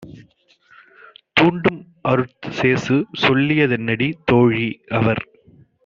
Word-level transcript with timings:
தூண்டும் 1.37 1.77
அருட்சேசு 2.05 2.95
சொல்லிய 3.21 3.67
தென்னடி? 3.67 4.09
தோழி- 4.25 4.67
அவர் 4.97 5.23